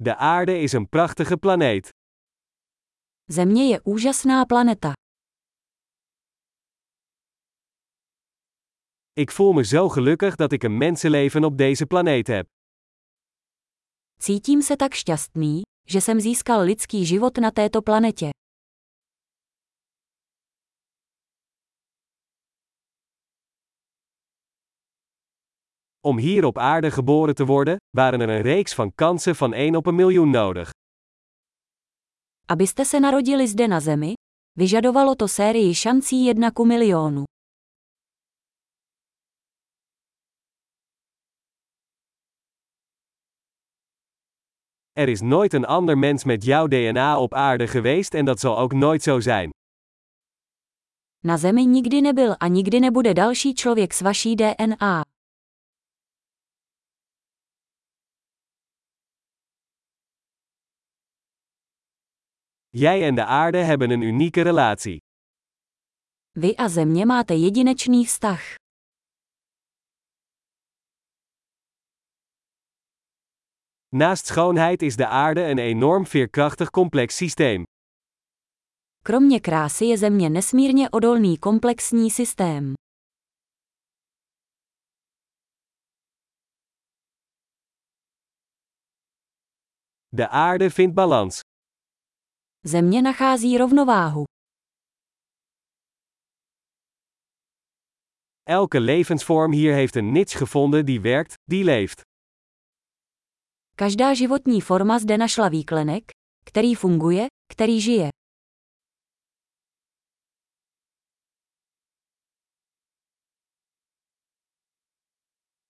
[0.00, 1.88] De aarde is een prachtige planeet.
[3.26, 4.92] Země je úžasná planeta.
[9.12, 12.46] Ik voel me zo gelukkig dat ik een mensenleven op deze planeet heb.
[14.20, 18.30] Cítím se tak šťastný, že jsem získal lidský život na této planetě.
[26.08, 29.74] Om hier op aarde geboren te worden, waren er een reeks van kansen van 1
[29.74, 30.70] op een miljoen nodig.
[32.46, 34.14] Abyste se narodili zde na Zemi,
[34.58, 37.22] vyžadovalo to sérii šancí jedna ku milionu.
[44.92, 48.58] Er is nooit een ander mens met jouw DNA op aarde geweest en dat zal
[48.58, 49.50] ook nooit zo zijn.
[51.24, 55.02] Na Zemi nikdy nebyl a nikdy nebude další člověk s vaší DNA.
[62.78, 64.98] Jij en de aarde hebben een unieke relatie.
[66.32, 68.40] Vy a Země máte jedinečný vztah.
[73.88, 77.62] Naast schoonheid is de aarde een enorm veerkrachtig complex systeem.
[79.04, 82.74] Kromě krásy je Země nesmírně odolný komplexní systém.
[90.12, 91.47] De aarde vindt balans.
[92.64, 94.24] Země nachází rovnováhu.
[98.48, 102.00] Elke levensvorm hier heeft een niche gevonden die werkt, die leeft.
[103.76, 106.10] Každá životní forma zde našla výklenek,
[106.44, 108.08] který funguje, který žije.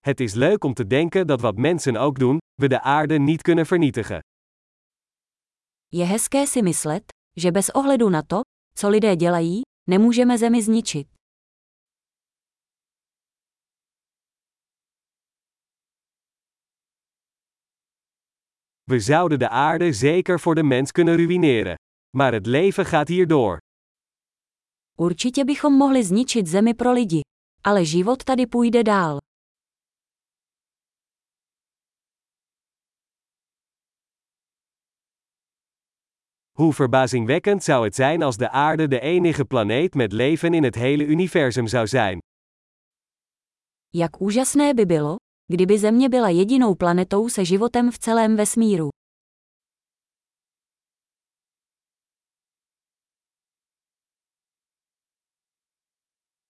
[0.00, 3.42] Het is leuk om te denken dat wat mensen ook doen, we de aarde niet
[3.42, 4.20] kunnen vernietigen.
[5.92, 7.02] Je hezké si myslet,
[7.36, 8.40] že bez ohledu na to,
[8.74, 11.06] co lidé dělají, nemůžeme Zemi zničit.
[18.90, 21.74] We zouden de aarde zeker voor de mens kunnen ruïneren.
[22.16, 23.58] Maar het leven gaat hier door.
[24.98, 27.20] Určitě bychom mohli zničit Zemi pro lidi.
[27.64, 29.18] Ale život tady půjde dál.
[36.60, 40.74] Hoe verbazingwekkend zou het zijn als de aarde de enige planeet met leven in het
[40.74, 42.18] hele universum zou zijn.
[43.88, 45.16] Jak úžasné by bylo,
[45.46, 48.88] kdyby Země byla jedinou planetou se životem v celém vesmíru.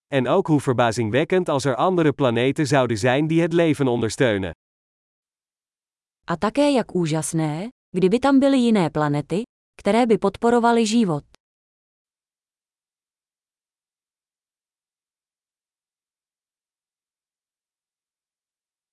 [0.07, 4.51] En ook hoe verbazingwekkend als er andere planeten zouden zijn die het leven ondersteunen.
[6.31, 9.43] A také jak úžasné, kdyby tam byly jiné planety,
[9.81, 11.25] které by podporovaly život.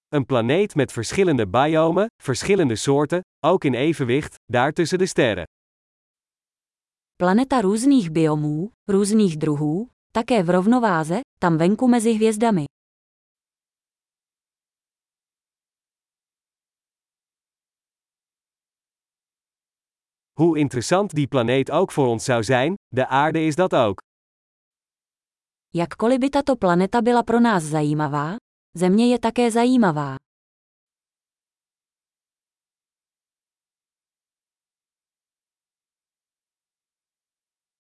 [0.10, 5.46] Een planeet met verschillende biomen, verschillende soorten, ook in evenwicht, daar tussen de sterren.
[7.16, 12.66] Planeta různých biomů, různých druhů, také v rovnováze, tam venku mezi hvězdami.
[20.38, 24.02] Hoe interessant die planeet ook voor ons zou zijn, de aarde is dat ook.
[25.68, 28.36] Jakkoliv by tato planeta byla pro nás zajímavá,
[28.78, 30.16] Země je také zajímavá.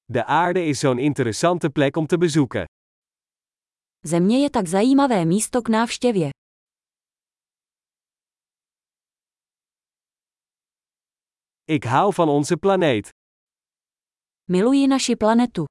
[0.06, 2.66] De aarde is zo'n interessante plek om te bezoeken.
[4.06, 6.29] Země je tak zajímavé místo k návštěvě.
[11.69, 13.09] Ik hou van onze planeet.
[14.44, 15.66] Miluji naši planetu.